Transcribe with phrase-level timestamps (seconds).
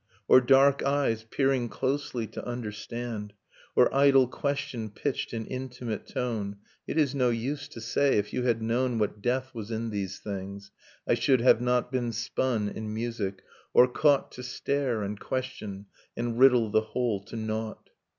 [0.27, 3.33] Or dark eyes peering closely to understand.
[3.75, 6.55] Or idle question pitched in intimate tone,—
[6.89, 10.17] It is no use to say, if you had known What death was in these
[10.17, 10.71] things,
[11.07, 13.43] I should have not been spun in music,
[13.75, 15.85] or caught Nocturne of Remembered Spring To stare, and question,
[16.17, 17.91] and riddle the whole to nought